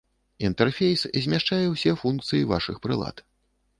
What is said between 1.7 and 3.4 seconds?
ўсе функцыі вашых прылад.